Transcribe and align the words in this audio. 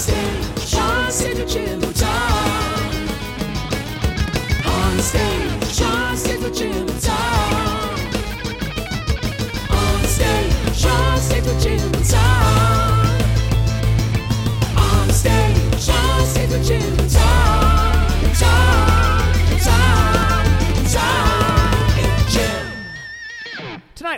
stage, 0.00 0.66
Sean 0.66 1.10
Signature 1.10 1.76
Time. 1.92 2.09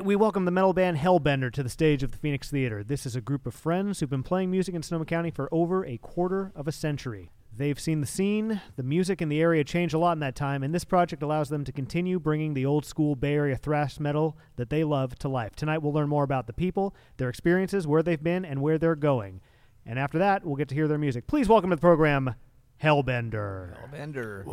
Tonight, 0.02 0.08
we 0.08 0.16
welcome 0.16 0.46
the 0.46 0.50
metal 0.50 0.72
band 0.72 0.98
Hellbender 0.98 1.52
to 1.52 1.62
the 1.62 1.68
stage 1.68 2.02
of 2.02 2.10
the 2.10 2.18
Phoenix 2.18 2.50
Theater. 2.50 2.82
This 2.82 3.06
is 3.06 3.14
a 3.14 3.20
group 3.20 3.46
of 3.46 3.54
friends 3.54 4.00
who've 4.00 4.10
been 4.10 4.24
playing 4.24 4.50
music 4.50 4.74
in 4.74 4.82
Sonoma 4.82 5.04
County 5.04 5.30
for 5.30 5.48
over 5.52 5.86
a 5.86 5.96
quarter 5.98 6.50
of 6.56 6.66
a 6.66 6.72
century. 6.72 7.30
They've 7.56 7.78
seen 7.78 8.00
the 8.00 8.06
scene, 8.08 8.60
the 8.74 8.82
music 8.82 9.22
in 9.22 9.28
the 9.28 9.40
area 9.40 9.62
change 9.62 9.94
a 9.94 9.98
lot 9.98 10.14
in 10.14 10.18
that 10.18 10.34
time, 10.34 10.64
and 10.64 10.74
this 10.74 10.84
project 10.84 11.22
allows 11.22 11.50
them 11.50 11.62
to 11.62 11.70
continue 11.70 12.18
bringing 12.18 12.54
the 12.54 12.66
old 12.66 12.84
school 12.84 13.14
Bay 13.14 13.34
Area 13.34 13.56
thrash 13.56 14.00
metal 14.00 14.36
that 14.56 14.70
they 14.70 14.82
love 14.82 15.16
to 15.20 15.28
life. 15.28 15.54
Tonight, 15.54 15.78
we'll 15.78 15.92
learn 15.92 16.08
more 16.08 16.24
about 16.24 16.48
the 16.48 16.52
people, 16.52 16.96
their 17.18 17.28
experiences, 17.28 17.86
where 17.86 18.02
they've 18.02 18.20
been, 18.20 18.44
and 18.44 18.60
where 18.60 18.78
they're 18.78 18.96
going. 18.96 19.40
And 19.86 20.00
after 20.00 20.18
that, 20.18 20.44
we'll 20.44 20.56
get 20.56 20.68
to 20.70 20.74
hear 20.74 20.88
their 20.88 20.98
music. 20.98 21.28
Please 21.28 21.48
welcome 21.48 21.70
to 21.70 21.76
the 21.76 21.80
program 21.80 22.34
Hellbender. 22.82 23.76
Bender. 23.92 24.46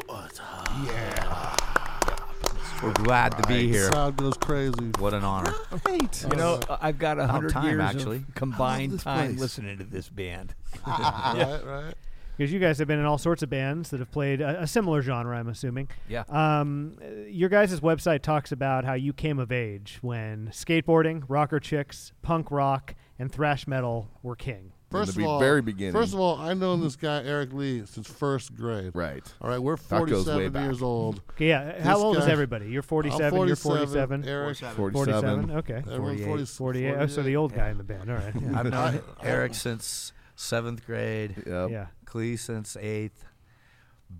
We're 2.81 2.93
glad 2.93 3.38
to 3.38 3.47
be 3.47 3.67
here. 3.67 3.89
Crowd 3.89 4.15
goes 4.15 4.38
crazy. 4.38 4.91
What 4.99 5.13
an 5.13 5.25
honor. 5.25 5.53
Hate. 5.87 6.25
You 6.29 6.37
know, 6.37 6.61
I've 6.70 6.97
got 6.97 7.20
a 7.20 7.27
hundred 7.27 7.51
time, 7.51 7.65
years 7.65 7.81
actually. 7.81 8.17
of 8.17 8.35
combined 8.35 9.01
time 9.01 9.31
place. 9.31 9.39
listening 9.39 9.77
to 9.79 9.83
this 9.83 10.07
band. 10.07 10.55
right, 10.87 11.59
right. 11.65 11.93
Because 12.37 12.54
you 12.54 12.59
guys 12.59 12.77
have 12.77 12.87
been 12.87 12.99
in 12.99 13.05
all 13.05 13.17
sorts 13.17 13.43
of 13.43 13.49
bands 13.49 13.89
that 13.89 13.99
have 13.99 14.12
played 14.12 14.39
a, 14.39 14.62
a 14.62 14.67
similar 14.67 15.01
genre, 15.01 15.37
I'm 15.37 15.49
assuming. 15.49 15.89
Yeah. 16.07 16.23
Um, 16.29 16.98
uh, 17.01 17.26
your 17.27 17.49
guys' 17.49 17.81
website 17.81 18.21
talks 18.21 18.54
about 18.54 18.85
how 18.85 18.93
you 18.93 19.11
came 19.11 19.39
of 19.39 19.51
age 19.51 19.98
when 20.01 20.48
skateboarding, 20.54 21.23
rocker 21.27 21.59
chicks, 21.59 22.13
punk 22.21 22.49
rock, 22.49 22.95
and 23.17 23.29
thrash 23.29 23.67
metal 23.67 24.07
were 24.23 24.37
king. 24.37 24.71
First 24.91 25.13
the 25.15 25.21
of 25.21 25.23
be- 25.23 25.26
all, 25.26 25.40
very 25.40 25.62
beginning. 25.62 25.93
First 25.93 26.13
of 26.13 26.20
all, 26.20 26.37
I've 26.37 26.57
known 26.57 26.82
this 26.82 26.95
guy 26.95 27.23
Eric 27.23 27.54
Lee 27.54 27.85
since 27.85 28.09
first 28.09 28.55
grade. 28.55 28.91
Right. 28.95 29.23
All 29.41 29.49
right, 29.49 29.59
we're 29.59 29.76
That 29.76 30.05
goes 30.07 30.26
way 30.27 30.34
47 30.49 30.51
back. 30.51 30.63
years 30.63 30.82
old. 30.82 31.21
Okay, 31.32 31.49
yeah. 31.49 31.82
How 31.84 31.95
This 31.95 32.04
old 32.04 32.18
is 32.18 32.26
guy- 32.26 32.32
everybody? 32.32 32.70
You're 32.70 32.82
I'm 32.82 32.87
47. 32.87 33.48
You're 33.48 33.55
47. 33.55 34.23
Eric, 34.27 34.57
47. 34.57 34.91
47. 34.91 35.51
Okay. 35.51 35.73
everyone's 35.76 36.23
40, 36.26 36.45
48. 36.45 36.95
Oh, 36.98 37.07
so 37.07 37.21
the 37.23 37.35
old 37.35 37.54
guy 37.54 37.70
in 37.70 37.77
the 37.77 37.84
band. 37.84 38.10
All 38.10 38.17
right. 38.17 38.34
Yeah. 38.35 38.60
I've 38.60 38.65
known 38.71 39.01
Eric 39.21 39.54
since 39.54 40.12
seventh 40.35 40.85
grade. 40.85 41.35
Yep. 41.45 41.70
yeah. 41.70 41.87
Clee 42.05 42.35
since 42.35 42.76
eighth. 42.77 43.26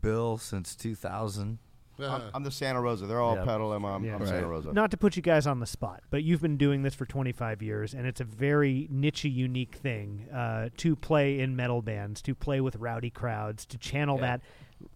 Bill 0.02 0.38
since 0.38 0.75
2000. 0.75 1.58
Yeah. 2.00 2.14
I'm, 2.16 2.22
I'm 2.36 2.44
the 2.44 2.52
Santa 2.52 2.80
Rosa. 2.81 3.05
They're 3.08 3.22
all 3.22 3.36
Yeah. 3.36 3.45
pedal. 3.45 3.73
I'm, 3.73 3.83
I'm, 3.86 4.03
Yeah. 4.03 4.14
I'm 4.16 4.19
Right. 4.19 4.30
Santa 4.30 4.47
Rosa. 4.47 4.73
Not 4.73 4.92
to 4.92 4.97
put 4.97 5.16
you 5.16 5.22
guys 5.22 5.45
on 5.47 5.59
the 5.59 5.66
spot, 5.66 6.02
but 6.09 6.23
you've 6.23 6.41
been 6.41 6.58
doing 6.58 6.81
this 6.83 6.95
for 6.95 7.06
25 7.06 7.61
years, 7.61 7.94
and 7.94 8.06
it's 8.08 8.22
a 8.22 8.23
very 8.23 8.88
niche, 8.89 9.25
unique 9.25 9.75
thing 9.75 10.28
uh, 10.33 10.69
to 10.78 10.95
play 10.95 11.39
in 11.39 11.56
metal 11.56 11.81
bands, 11.81 12.22
to 12.23 12.33
play 12.36 12.61
with 12.61 12.75
rowdy 12.78 13.09
crowds, 13.09 13.66
to 13.67 13.78
channel 13.78 14.16
Yeah. 14.17 14.22
that 14.22 14.41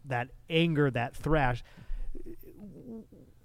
that 0.06 0.30
anger, 0.50 0.90
that 0.92 1.14
thrash. 1.16 1.62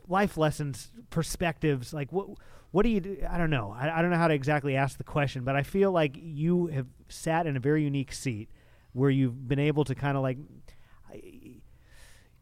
Life 0.07 0.37
lessons, 0.39 0.91
perspectives, 1.11 1.93
like 1.93 2.11
what 2.13 2.29
what 2.71 2.83
do 2.83 2.89
you 2.91 3.01
do? 3.01 3.17
I 3.29 3.37
don't 3.39 3.51
know. 3.51 3.75
I, 3.77 3.99
I 3.99 4.03
don't 4.03 4.11
know 4.11 4.17
how 4.19 4.29
to 4.29 4.35
exactly 4.35 4.77
ask 4.77 4.97
the 4.99 5.05
question, 5.05 5.43
but 5.45 5.57
I 5.57 5.63
feel 5.63 5.91
like 5.91 6.17
you 6.17 6.67
have 6.69 6.87
sat 7.09 7.47
in 7.47 7.57
a 7.57 7.61
very 7.61 7.83
unique 7.83 8.13
seat 8.13 8.49
where 8.93 9.11
you've 9.11 9.49
been 9.49 9.59
able 9.59 9.85
to 9.85 9.95
kind 9.95 10.17
of 10.17 10.23
like 10.23 10.39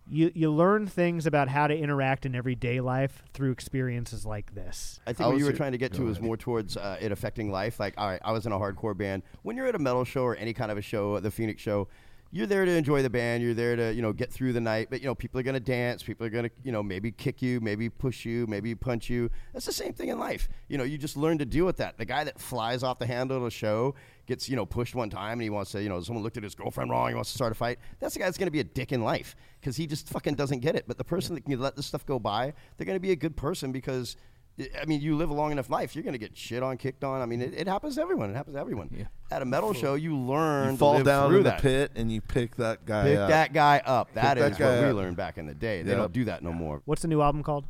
you 0.08 0.30
you 0.34 0.50
learn 0.50 0.86
things 0.86 1.26
about 1.26 1.48
how 1.48 1.66
to 1.66 1.76
interact 1.76 2.24
in 2.26 2.34
everyday 2.34 2.80
life 2.80 3.22
through 3.34 3.50
experiences 3.50 4.24
like 4.24 4.54
this. 4.54 5.00
I 5.06 5.10
I 5.10 5.12
think 5.12 5.28
what 5.28 5.38
you 5.38 5.44
were 5.44 5.50
here- 5.50 5.56
trying 5.56 5.72
to 5.72 5.78
get 5.78 5.92
to 5.94 6.08
is 6.08 6.20
more 6.20 6.36
towards 6.36 6.76
uh, 6.76 6.96
it 7.00 7.12
affecting 7.12 7.50
life. 7.50 7.80
Like, 7.80 7.94
all 7.96 8.08
right, 8.08 8.20
I 8.24 8.32
was 8.32 8.46
in 8.46 8.52
a 8.52 8.58
hardcore 8.58 8.96
band. 8.96 9.22
When 9.42 9.56
you're 9.56 9.66
at 9.66 9.74
a 9.74 9.78
metal 9.80 10.04
show 10.04 10.22
or 10.22 10.36
any 10.36 10.52
kind 10.52 10.70
of 10.70 10.78
a 10.78 10.82
show, 10.82 11.18
the 11.20 11.30
Phoenix 11.30 11.60
show, 11.60 11.88
you're 12.32 12.46
there 12.46 12.64
to 12.64 12.70
enjoy 12.70 13.02
the 13.02 13.10
band. 13.10 13.42
You're 13.42 13.54
there 13.54 13.76
to, 13.76 13.94
you 13.94 14.02
know, 14.02 14.12
get 14.12 14.32
through 14.32 14.52
the 14.52 14.60
night. 14.60 14.88
But 14.90 15.00
you 15.00 15.06
know, 15.06 15.14
people 15.14 15.40
are 15.40 15.42
gonna 15.42 15.60
dance. 15.60 16.02
People 16.02 16.26
are 16.26 16.30
gonna, 16.30 16.50
you 16.62 16.72
know, 16.72 16.82
maybe 16.82 17.10
kick 17.12 17.40
you, 17.40 17.60
maybe 17.60 17.88
push 17.88 18.24
you, 18.24 18.46
maybe 18.46 18.74
punch 18.74 19.08
you. 19.08 19.30
That's 19.52 19.66
the 19.66 19.72
same 19.72 19.92
thing 19.92 20.08
in 20.08 20.18
life. 20.18 20.48
You 20.68 20.78
know, 20.78 20.84
you 20.84 20.98
just 20.98 21.16
learn 21.16 21.38
to 21.38 21.44
deal 21.44 21.64
with 21.64 21.76
that. 21.78 21.98
The 21.98 22.04
guy 22.04 22.24
that 22.24 22.40
flies 22.40 22.82
off 22.82 22.98
the 22.98 23.06
handle 23.06 23.40
at 23.40 23.46
a 23.46 23.50
show 23.50 23.94
gets, 24.26 24.48
you 24.48 24.56
know, 24.56 24.66
pushed 24.66 24.94
one 24.94 25.08
time 25.08 25.34
and 25.34 25.42
he 25.42 25.50
wants 25.50 25.70
to, 25.72 25.82
you 25.82 25.88
know, 25.88 26.00
someone 26.00 26.24
looked 26.24 26.36
at 26.36 26.42
his 26.42 26.54
girlfriend 26.54 26.90
wrong. 26.90 27.08
He 27.08 27.14
wants 27.14 27.30
to 27.30 27.36
start 27.36 27.52
a 27.52 27.54
fight. 27.54 27.78
That's 28.00 28.14
the 28.14 28.20
guy 28.20 28.26
that's 28.26 28.38
gonna 28.38 28.50
be 28.50 28.60
a 28.60 28.64
dick 28.64 28.92
in 28.92 29.02
life 29.02 29.36
because 29.60 29.76
he 29.76 29.86
just 29.86 30.08
fucking 30.08 30.34
doesn't 30.34 30.60
get 30.60 30.74
it. 30.74 30.84
But 30.86 30.98
the 30.98 31.04
person 31.04 31.34
that 31.36 31.44
can 31.44 31.58
let 31.60 31.76
this 31.76 31.86
stuff 31.86 32.04
go 32.04 32.18
by, 32.18 32.52
they're 32.76 32.86
gonna 32.86 33.00
be 33.00 33.12
a 33.12 33.16
good 33.16 33.36
person 33.36 33.72
because. 33.72 34.16
I 34.58 34.86
mean, 34.86 35.02
you 35.02 35.16
live 35.16 35.28
a 35.28 35.34
long 35.34 35.52
enough 35.52 35.68
life, 35.68 35.94
you're 35.94 36.02
going 36.02 36.14
to 36.14 36.18
get 36.18 36.34
shit 36.36 36.62
on, 36.62 36.78
kicked 36.78 37.04
on. 37.04 37.20
I 37.20 37.26
mean, 37.26 37.42
it, 37.42 37.52
it 37.54 37.68
happens 37.68 37.96
to 37.96 38.00
everyone. 38.00 38.30
It 38.30 38.36
happens 38.36 38.54
to 38.56 38.60
everyone. 38.60 39.06
At 39.30 39.42
a 39.42 39.44
metal 39.44 39.74
show, 39.74 39.94
you 39.94 40.16
learn 40.16 40.66
You 40.66 40.72
to 40.72 40.78
fall 40.78 40.94
live 40.94 41.04
down 41.04 41.28
through 41.28 41.38
in 41.38 41.44
the 41.44 41.52
pit 41.52 41.92
and 41.94 42.10
you 42.10 42.22
pick 42.22 42.56
that 42.56 42.86
guy 42.86 43.04
Pick 43.04 43.18
up. 43.18 43.28
that 43.28 43.52
guy 43.52 43.82
up. 43.84 44.14
That 44.14 44.38
that 44.38 44.52
is 44.52 44.56
guy 44.58 44.80
what 44.80 44.86
we 44.86 44.92
learned 44.92 45.16
back 45.18 45.36
in 45.36 45.46
the 45.46 45.54
day. 45.54 45.82
They 45.82 45.90
Yep. 45.90 45.98
don't 45.98 46.12
do 46.12 46.24
that 46.24 46.42
no 46.42 46.52
more. 46.52 46.80
What's 46.86 47.02
the 47.02 47.08
new 47.08 47.20
album 47.20 47.42
called? 47.42 47.66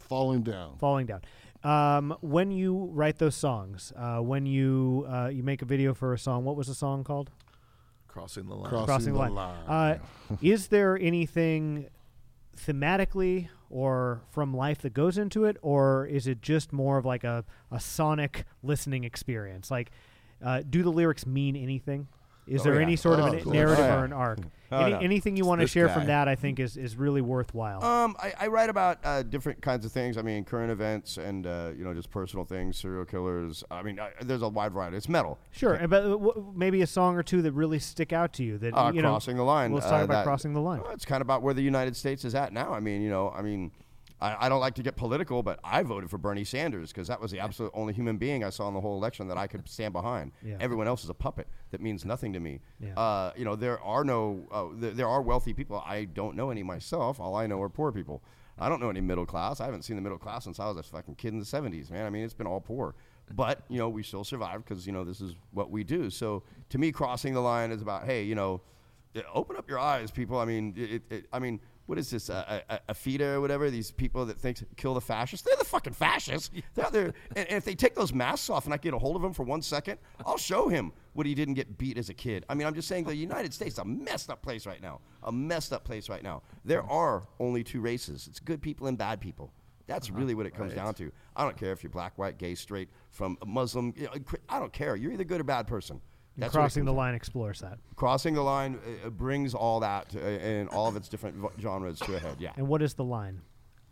Falling 0.00 0.42
down. 0.42 0.76
Falling 0.78 1.06
Down. 1.06 1.22
Um, 1.62 2.16
when 2.20 2.50
you 2.50 2.90
write 2.92 3.18
those 3.18 3.34
songs, 3.36 3.92
uh, 3.96 4.18
when 4.18 4.44
you 4.44 5.06
uh, 5.08 5.28
you 5.28 5.42
make 5.42 5.62
a 5.62 5.64
video 5.64 5.94
for 5.94 6.12
a 6.12 6.18
song, 6.18 6.44
what 6.44 6.56
was 6.56 6.66
the 6.66 6.74
song 6.74 7.04
called? 7.04 7.30
Crossing 8.06 8.46
the 8.48 8.54
line. 8.54 8.68
Crossing, 8.68 8.86
Crossing 8.86 9.12
the 9.14 9.22
the 9.24 9.30
line. 9.30 9.66
line. 9.66 10.00
Uh, 10.00 10.36
is 10.42 10.66
there 10.68 10.98
anything 10.98 11.88
thematically 12.56 13.48
or 13.70 14.22
from 14.30 14.54
life 14.54 14.78
that 14.78 14.94
goes 14.94 15.18
into 15.18 15.44
it, 15.44 15.56
or 15.62 16.06
is 16.06 16.26
it 16.26 16.42
just 16.42 16.72
more 16.72 16.98
of 16.98 17.04
like 17.04 17.24
a, 17.24 17.44
a 17.70 17.80
sonic 17.80 18.44
listening 18.62 19.04
experience? 19.04 19.70
Like, 19.70 19.90
uh, 20.44 20.62
do 20.68 20.82
the 20.82 20.90
lyrics 20.90 21.26
mean 21.26 21.56
anything? 21.56 22.08
Is 22.46 22.60
Oh, 22.60 22.64
there 22.64 22.74
yeah. 22.74 22.82
any 22.86 22.96
sort 22.96 23.18
Oh, 23.20 23.26
of 23.28 23.34
of 23.34 23.46
a 23.46 23.50
narrative 23.50 23.78
Oh, 23.84 23.88
yeah. 23.88 24.00
or 24.00 24.04
an 24.04 24.12
arc? 24.12 24.38
Oh, 24.72 24.78
Any, 24.80 24.90
no. 24.92 24.98
Anything 24.98 25.36
you 25.36 25.44
want 25.46 25.60
to 25.60 25.66
share 25.66 25.86
guy. 25.86 25.94
from 25.94 26.06
that, 26.06 26.26
I 26.28 26.34
think, 26.34 26.58
is, 26.58 26.76
is 26.76 26.96
really 26.96 27.20
worthwhile. 27.20 27.82
Um, 27.84 28.16
I, 28.18 28.32
I 28.40 28.46
write 28.48 28.68
about 28.70 28.98
uh, 29.04 29.22
different 29.22 29.62
kinds 29.62 29.86
of 29.86 29.92
things. 29.92 30.18
I 30.18 30.22
mean, 30.22 30.44
current 30.44 30.70
events 30.72 31.16
and 31.16 31.46
uh, 31.46 31.70
you 31.76 31.84
know 31.84 31.94
just 31.94 32.10
personal 32.10 32.44
things, 32.44 32.76
serial 32.78 33.04
killers. 33.04 33.62
I 33.70 33.82
mean, 33.82 34.00
I, 34.00 34.10
there's 34.22 34.42
a 34.42 34.48
wide 34.48 34.72
variety. 34.72 34.96
It's 34.96 35.08
metal. 35.08 35.38
Sure, 35.52 35.80
uh, 35.82 35.86
but 35.86 36.02
uh, 36.04 36.08
w- 36.10 36.52
maybe 36.56 36.82
a 36.82 36.86
song 36.86 37.16
or 37.16 37.22
two 37.22 37.40
that 37.42 37.52
really 37.52 37.78
stick 37.78 38.12
out 38.12 38.32
to 38.34 38.42
you. 38.44 38.58
That 38.58 38.74
Uh, 38.76 38.90
you 38.92 39.00
know, 39.02 39.10
crossing 39.10 39.36
the 39.36 39.44
line. 39.44 39.72
Let's 39.72 39.86
uh, 39.86 39.90
talk 39.90 40.02
about 40.04 40.14
that- 40.14 40.24
crossing 40.24 40.54
the 40.54 40.60
line. 40.60 40.80
Well, 40.82 40.92
it's 40.92 41.04
kind 41.04 41.20
of 41.20 41.26
about 41.26 41.42
where 41.42 41.54
the 41.54 41.62
United 41.62 41.94
States 41.96 42.24
is 42.24 42.34
at 42.34 42.52
now. 42.52 42.72
I 42.72 42.80
mean, 42.80 43.00
you 43.00 43.10
know, 43.10 43.30
I 43.30 43.42
mean, 43.42 43.70
I, 44.20 44.46
I 44.46 44.48
don't 44.48 44.60
like 44.60 44.74
to 44.76 44.82
get 44.82 44.96
political, 44.96 45.42
but 45.42 45.58
I 45.64 45.82
voted 45.82 46.10
for 46.10 46.18
Bernie 46.18 46.44
Sanders 46.44 46.92
because 46.92 47.08
that 47.08 47.20
was 47.20 47.30
the 47.30 47.40
absolute 47.40 47.72
only 47.74 47.92
human 47.92 48.16
being 48.16 48.44
I 48.44 48.50
saw 48.50 48.68
in 48.68 48.74
the 48.74 48.80
whole 48.80 48.96
election 48.96 49.28
that 49.28 49.38
I 49.38 49.46
could 49.46 49.68
stand 49.68 49.92
behind. 49.92 50.32
Yeah. 50.42 50.56
Everyone 50.60 50.86
else 50.86 51.04
is 51.04 51.10
a 51.10 51.14
puppet 51.14 51.48
that 51.70 51.80
means 51.80 52.04
nothing 52.04 52.32
to 52.32 52.40
me. 52.40 52.60
Yeah. 52.80 52.94
Uh, 52.98 53.32
you 53.36 53.44
know, 53.44 53.56
there 53.56 53.80
are 53.80 54.04
no, 54.04 54.46
uh, 54.50 54.66
there, 54.74 54.92
there 54.92 55.08
are 55.08 55.22
wealthy 55.22 55.52
people. 55.52 55.82
I 55.84 56.04
don't 56.04 56.36
know 56.36 56.50
any 56.50 56.62
myself. 56.62 57.20
All 57.20 57.34
I 57.34 57.46
know 57.46 57.60
are 57.62 57.68
poor 57.68 57.92
people. 57.92 58.22
I 58.58 58.68
don't 58.68 58.80
know 58.80 58.90
any 58.90 59.00
middle 59.00 59.26
class. 59.26 59.60
I 59.60 59.64
haven't 59.64 59.82
seen 59.82 59.96
the 59.96 60.02
middle 60.02 60.18
class 60.18 60.44
since 60.44 60.60
I 60.60 60.68
was 60.68 60.76
a 60.76 60.82
fucking 60.84 61.16
kid 61.16 61.32
in 61.32 61.40
the 61.40 61.44
70s, 61.44 61.90
man. 61.90 62.06
I 62.06 62.10
mean, 62.10 62.24
it's 62.24 62.34
been 62.34 62.46
all 62.46 62.60
poor. 62.60 62.94
But, 63.34 63.62
you 63.68 63.78
know, 63.78 63.88
we 63.88 64.02
still 64.02 64.22
survive 64.22 64.64
because, 64.64 64.86
you 64.86 64.92
know, 64.92 65.02
this 65.02 65.20
is 65.20 65.34
what 65.50 65.70
we 65.70 65.82
do. 65.82 66.10
So 66.10 66.44
to 66.68 66.78
me, 66.78 66.92
crossing 66.92 67.34
the 67.34 67.40
line 67.40 67.72
is 67.72 67.82
about, 67.82 68.04
hey, 68.04 68.22
you 68.22 68.34
know, 68.34 68.60
open 69.32 69.56
up 69.56 69.68
your 69.68 69.78
eyes, 69.78 70.10
people. 70.10 70.38
I 70.38 70.44
mean, 70.44 70.74
it, 70.76 71.02
it, 71.10 71.26
I 71.32 71.38
mean, 71.38 71.60
what 71.86 71.98
is 71.98 72.10
this, 72.10 72.28
a, 72.28 72.62
a 72.88 72.94
FIDA 72.94 73.34
or 73.34 73.40
whatever? 73.40 73.70
These 73.70 73.90
people 73.90 74.24
that 74.26 74.38
think 74.38 74.58
kill 74.76 74.94
the 74.94 75.00
fascists, 75.00 75.46
they're 75.46 75.56
the 75.58 75.64
fucking 75.64 75.92
fascists. 75.92 76.50
They're, 76.74 76.90
they're, 76.90 77.14
and, 77.36 77.46
and 77.48 77.52
if 77.52 77.64
they 77.64 77.74
take 77.74 77.94
those 77.94 78.12
masks 78.12 78.50
off 78.50 78.64
and 78.64 78.74
I 78.74 78.78
get 78.78 78.94
a 78.94 78.98
hold 78.98 79.16
of 79.16 79.24
him 79.24 79.32
for 79.32 79.44
one 79.44 79.62
second, 79.62 79.98
I'll 80.26 80.38
show 80.38 80.68
him 80.68 80.92
what 81.12 81.26
he 81.26 81.34
didn't 81.34 81.54
get 81.54 81.78
beat 81.78 81.98
as 81.98 82.08
a 82.08 82.14
kid. 82.14 82.44
I 82.48 82.54
mean, 82.54 82.66
I'm 82.66 82.74
just 82.74 82.88
saying 82.88 83.04
the 83.04 83.14
United 83.14 83.54
States 83.54 83.74
is 83.74 83.78
a 83.78 83.84
messed 83.84 84.30
up 84.30 84.42
place 84.42 84.66
right 84.66 84.82
now. 84.82 85.00
A 85.22 85.32
messed 85.32 85.72
up 85.72 85.84
place 85.84 86.08
right 86.08 86.22
now. 86.22 86.42
There 86.64 86.82
are 86.82 87.26
only 87.38 87.62
two 87.62 87.80
races. 87.80 88.26
It's 88.28 88.40
good 88.40 88.60
people 88.60 88.86
and 88.86 88.98
bad 88.98 89.20
people. 89.20 89.52
That's 89.86 90.08
uh-huh. 90.08 90.18
really 90.18 90.34
what 90.34 90.46
it 90.46 90.54
comes 90.54 90.72
down 90.74 90.94
to. 90.94 91.12
I 91.36 91.44
don't 91.44 91.56
care 91.56 91.72
if 91.72 91.82
you're 91.82 91.90
black, 91.90 92.16
white, 92.18 92.38
gay, 92.38 92.54
straight, 92.54 92.88
from 93.10 93.38
a 93.42 93.46
Muslim. 93.46 93.92
You 93.96 94.04
know, 94.04 94.12
I 94.48 94.58
don't 94.58 94.72
care. 94.72 94.96
You're 94.96 95.12
either 95.12 95.24
good 95.24 95.40
or 95.40 95.44
bad 95.44 95.66
person. 95.66 96.00
That's 96.36 96.52
crossing 96.52 96.84
the 96.84 96.90
down 96.90 96.96
line 96.96 97.14
explores 97.14 97.60
that. 97.60 97.78
crossing 97.96 98.34
the 98.34 98.42
line 98.42 98.78
uh, 99.04 99.06
uh, 99.06 99.10
brings 99.10 99.54
all 99.54 99.80
that 99.80 100.08
to, 100.10 100.18
uh, 100.20 100.28
and 100.28 100.68
all 100.70 100.88
of 100.88 100.96
its 100.96 101.08
different 101.08 101.36
v- 101.36 101.48
genres 101.62 101.98
to 102.00 102.16
a 102.16 102.18
head. 102.18 102.36
Yeah. 102.40 102.52
And 102.56 102.66
what 102.68 102.82
is 102.82 102.94
the 102.94 103.04
line? 103.04 103.42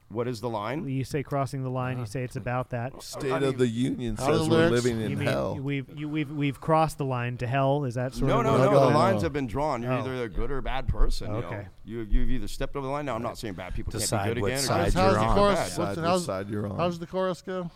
What 0.08 0.28
is 0.28 0.42
the 0.42 0.50
line? 0.50 0.86
You 0.86 1.04
say 1.04 1.22
crossing 1.22 1.62
the 1.62 1.70
line. 1.70 1.98
You 1.98 2.04
say 2.04 2.22
it's 2.22 2.36
about 2.36 2.68
that. 2.70 3.00
State 3.02 3.32
I 3.32 3.38
mean- 3.38 3.48
of 3.48 3.56
the 3.56 3.66
Union 3.66 4.16
How 4.16 4.24
are 4.32 4.36
says 4.36 4.44
the 4.46 4.50
we're 4.50 4.66
lyrics? 4.68 4.84
living 4.84 5.00
You 5.00 5.06
in 5.06 5.18
mean 5.20 5.28
hell. 5.28 5.56
we've 5.58 5.86
you, 5.98 6.06
we've 6.06 6.30
we've 6.30 6.60
crossed 6.60 6.98
the 6.98 7.06
line 7.06 7.38
to 7.38 7.46
hell? 7.46 7.84
Is 7.86 7.94
that 7.94 8.12
sort 8.12 8.28
No, 8.28 8.40
of 8.40 8.44
no, 8.44 8.52
what- 8.52 8.58
no. 8.58 8.64
no, 8.72 8.80
The 8.80 8.90
no. 8.90 8.98
lines 8.98 9.22
have 9.22 9.32
been 9.32 9.46
drawn. 9.46 9.82
You're 9.82 9.92
Oh. 9.92 10.00
either 10.00 10.22
a 10.24 10.28
good 10.28 10.50
or 10.50 10.58
a 10.58 10.62
bad 10.62 10.86
person. 10.86 11.30
You 11.30 11.36
Okay. 11.38 11.56
know? 11.56 11.64
You, 11.86 12.00
you've 12.00 12.28
either 12.30 12.46
stepped 12.48 12.76
over 12.76 12.86
the 12.86 12.92
line. 12.92 13.06
Now, 13.06 13.14
I'm 13.14 13.22
not 13.22 13.38
saying 13.38 13.54
bad 13.54 13.72
people 13.74 13.92
Decide 13.92 14.16
can't 14.24 14.34
be 14.34 14.34
good 14.34 14.42
what 14.42 14.48
again. 14.48 14.58
or 14.58 14.62
side 14.66 14.80
How's, 14.82 14.92
how's 14.94 15.04
you're 15.04 15.14
the 15.14 15.26
on. 15.28 15.34
chorus? 15.36 15.54
bad. 15.56 15.62
What's 15.62 15.76
the, 15.76 16.00
with 16.02 16.10
how's, 16.10 16.24
side 16.26 16.48
you're 16.50 16.66
on. 16.66 16.76
how's 16.76 16.98
the 16.98 17.06
chorus 17.06 17.40
go? 17.42 17.70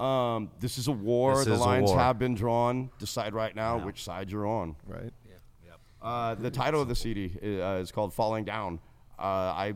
Um, 0.00 0.50
this 0.60 0.78
is 0.78 0.88
a 0.88 0.92
war. 0.92 1.36
This 1.36 1.46
the 1.46 1.56
lines 1.56 1.90
war. 1.90 1.98
have 1.98 2.18
been 2.18 2.34
drawn. 2.34 2.90
Decide 2.98 3.34
right 3.34 3.54
now 3.54 3.78
which 3.84 4.02
side 4.02 4.30
you're 4.30 4.46
on. 4.46 4.76
right? 4.86 5.12
Uh, 6.02 6.34
the 6.34 6.50
title 6.50 6.82
of 6.82 6.88
the 6.88 6.94
CD 6.94 7.32
is, 7.40 7.60
uh, 7.62 7.78
is 7.80 7.90
called 7.90 8.12
Falling 8.12 8.44
Down. 8.44 8.78
Uh, 9.18 9.22
I 9.22 9.72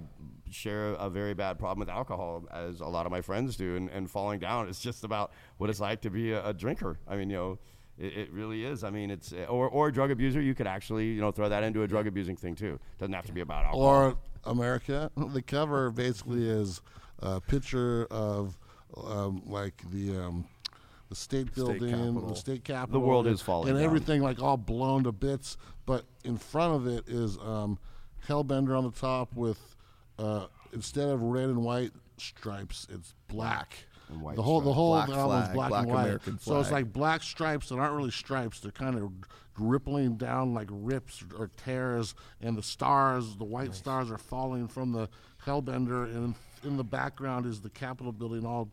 share 0.51 0.89
a 0.95 1.09
very 1.09 1.33
bad 1.33 1.59
problem 1.59 1.79
with 1.79 1.89
alcohol, 1.89 2.45
as 2.53 2.81
a 2.81 2.87
lot 2.87 3.07
of 3.07 3.13
my 3.13 3.23
friends 3.23 3.57
do, 3.57 3.77
and, 3.77 3.89
and 3.89 4.11
falling 4.11 4.39
down 4.39 4.69
is 4.69 4.79
just 4.79 5.05
about 5.05 5.33
what 5.57 5.71
it's 5.71 5.81
like 5.81 6.03
to 6.03 6.11
be 6.11 6.33
a, 6.33 6.49
a 6.49 6.53
drinker. 6.53 6.99
I 7.09 7.17
mean, 7.17 7.31
you 7.31 7.37
know, 7.37 7.59
it, 7.99 8.13
it 8.15 8.33
really 8.33 8.65
is. 8.65 8.85
I 8.85 8.91
mean, 8.91 9.11
it's 9.11 9.33
or, 9.49 9.69
or 9.71 9.89
a 9.89 9.93
drug 9.93 10.11
abuser. 10.11 10.43
You 10.43 10.55
could 10.55 10.67
actually, 10.67 11.07
you 11.07 11.21
know, 11.23 11.31
throw 11.31 11.49
that 11.49 11.63
into 11.63 11.83
a 11.83 11.89
drug 11.89 12.07
abusing 12.07 12.37
thing 12.37 12.55
too. 12.55 12.79
Doesn't 12.99 13.15
have 13.15 13.27
to 13.27 13.33
be 13.33 13.41
about 13.41 13.65
alcohol. 13.65 13.87
Or 13.87 14.19
America. 14.45 15.11
The 15.33 15.43
cover 15.43 15.91
basically 15.91 16.47
is 16.47 16.83
a 17.21 17.41
picture 17.41 18.07
of 18.11 18.59
um, 18.97 19.43
like 19.47 19.83
the 19.91 20.17
um, 20.17 20.45
the 21.09 21.15
state 21.15 21.55
building, 21.55 21.91
Capitol. 21.91 22.29
the 22.29 22.37
state 22.37 22.65
capitol. 22.65 23.01
world 23.01 23.27
is 23.27 23.41
falling 23.41 23.71
and 23.71 23.79
down. 23.79 23.85
everything 23.85 24.23
like 24.23 24.43
all 24.43 24.57
blown 24.57 25.05
to 25.05 25.13
bits. 25.13 25.57
But 25.87 26.05
in 26.25 26.37
front 26.37 26.75
of 26.75 26.87
it 26.87 27.09
is 27.09 27.39
um, 27.39 27.79
Hellbender 28.27 28.77
on 28.77 28.85
the 28.85 28.91
top 28.91 29.35
with 29.35 29.59
uh, 30.19 30.47
instead 30.73 31.09
of 31.09 31.23
red 31.23 31.45
and 31.45 31.63
white 31.65 31.93
stripes, 32.19 32.87
it's 32.91 33.15
black. 33.29 33.85
And 34.11 34.23
white 34.23 34.37
the 34.37 34.43
whole 34.43 34.61
the 34.61 34.73
whole 34.73 34.95
Black 34.95 35.09
album's 35.11 35.45
flag, 35.45 35.55
black, 35.55 35.69
black 35.71 35.83
and 35.83 35.93
white. 35.93 36.05
American 36.05 36.39
So 36.41 36.61
it's 36.61 36.71
like 36.71 36.93
black 36.93 37.23
stripes 37.23 37.69
that 37.69 37.77
aren't 37.77 37.95
really 37.95 38.11
stripes. 38.11 38.61
They're 38.61 38.73
kind 38.73 38.99
of 38.99 39.11
rippling 39.59 40.17
down 40.17 40.55
like 40.55 40.69
rips 40.71 41.23
or 41.39 41.51
tears, 41.65 42.15
and 42.41 42.57
the 42.57 42.63
stars, 42.63 43.37
the 43.37 43.45
white 43.45 43.75
stars, 43.75 44.11
are 44.11 44.19
falling 44.19 44.69
from 44.69 44.93
the 44.93 45.09
Hellbender, 45.45 46.05
and 46.05 46.35
in 46.65 46.77
the 46.77 46.85
background 46.85 47.47
is 47.47 47.61
the 47.61 47.71
Capitol 47.71 48.13
building 48.13 48.47
all 48.47 48.69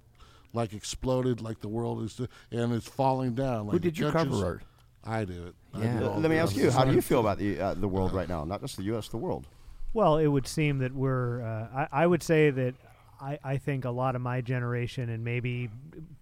like 0.53 0.73
exploded, 0.73 1.41
like 1.41 1.59
the 1.59 1.67
world 1.67 2.03
is, 2.03 2.19
and 2.51 2.73
it's 2.73 2.87
falling 2.87 3.35
down. 3.35 3.67
Like 3.67 3.73
Who 3.73 3.79
did 3.79 3.97
your 3.97 4.11
judges- 4.11 4.33
cover 4.33 4.45
art? 4.45 4.63
I 5.03 5.23
do 5.25 5.47
it. 5.47 5.55
Yeah. 5.77 5.99
do 5.99 6.07
all 6.07 6.19
Let 6.19 6.31
me 6.31 6.37
ask 6.37 6.55
you, 6.55 6.71
how 6.71 6.83
do 6.83 6.93
you 6.93 7.01
feel 7.01 7.19
about 7.19 7.37
the 7.37 7.59
uh, 7.59 7.73
the 7.75 7.87
world 7.87 8.13
right 8.13 8.27
now? 8.27 8.43
Not 8.43 8.61
just 8.61 8.77
the 8.77 8.83
U.S., 8.83 9.07
the 9.09 9.17
world. 9.17 9.45
Well, 9.93 10.17
it 10.17 10.27
would 10.27 10.47
seem 10.47 10.79
that 10.79 10.93
we're. 10.93 11.41
Uh, 11.43 11.87
I, 11.91 12.03
I 12.03 12.07
would 12.07 12.23
say 12.23 12.49
that 12.49 12.73
I, 13.21 13.39
I 13.43 13.57
think 13.57 13.85
a 13.85 13.91
lot 13.91 14.15
of 14.15 14.21
my 14.21 14.41
generation 14.41 15.09
and 15.09 15.23
maybe 15.23 15.69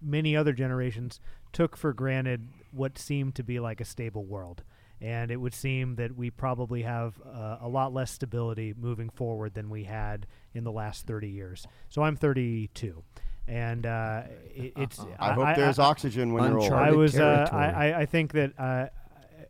many 0.02 0.36
other 0.36 0.52
generations 0.52 1.20
took 1.52 1.76
for 1.76 1.92
granted 1.92 2.46
what 2.72 2.98
seemed 2.98 3.34
to 3.36 3.42
be 3.42 3.58
like 3.60 3.80
a 3.80 3.84
stable 3.84 4.24
world. 4.24 4.62
And 5.04 5.30
it 5.30 5.36
would 5.36 5.52
seem 5.52 5.96
that 5.96 6.16
we 6.16 6.30
probably 6.30 6.80
have 6.82 7.20
uh, 7.20 7.58
a 7.60 7.68
lot 7.68 7.92
less 7.92 8.10
stability 8.10 8.72
moving 8.74 9.10
forward 9.10 9.52
than 9.52 9.68
we 9.68 9.84
had 9.84 10.26
in 10.54 10.64
the 10.64 10.72
last 10.72 11.06
30 11.06 11.28
years. 11.28 11.66
So 11.90 12.02
I'm 12.02 12.16
32. 12.16 13.02
And 13.46 13.84
uh, 13.84 14.22
it, 14.54 14.72
it's. 14.76 14.98
I, 15.18 15.34
hope 15.34 15.56
there's 15.56 15.78
oxygen 15.78 16.32
when 16.32 16.44
you're 16.44 16.60
old. 16.60 16.72
I 16.72 16.92
was. 16.92 17.18
Uh. 17.18 17.46
I, 17.52 17.66
I 17.66 17.98
I 18.00 18.06
think 18.06 18.32
that 18.32 18.58
uh, 18.58 18.86